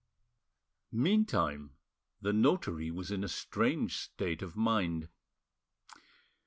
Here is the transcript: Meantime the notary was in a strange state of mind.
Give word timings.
Meantime 0.91 1.75
the 2.23 2.33
notary 2.33 2.89
was 2.89 3.11
in 3.11 3.23
a 3.23 3.27
strange 3.27 3.95
state 3.95 4.41
of 4.41 4.55
mind. 4.55 5.09